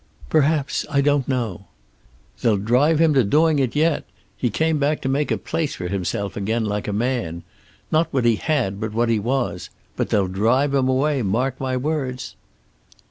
"Perhaps. 0.31 0.83
I 0.89 0.99
don't 1.01 1.27
know." 1.27 1.67
"They'll 2.41 2.57
drive 2.57 2.97
him 2.97 3.13
to 3.13 3.23
doing 3.23 3.59
it 3.59 3.75
yet. 3.75 4.03
He 4.35 4.49
came 4.49 4.79
back 4.79 4.99
to 5.01 5.07
make 5.09 5.29
a 5.29 5.37
place 5.37 5.75
for 5.75 5.89
himself 5.89 6.35
again, 6.35 6.65
like 6.65 6.87
a 6.87 6.91
man. 6.91 7.43
Not 7.91 8.11
what 8.11 8.25
he 8.25 8.37
had, 8.37 8.79
but 8.79 8.93
what 8.93 9.09
he 9.09 9.19
was. 9.19 9.69
But 9.95 10.09
they'll 10.09 10.25
drive 10.27 10.73
him 10.73 10.89
away, 10.89 11.21
mark 11.21 11.59
my 11.59 11.77
words." 11.77 12.35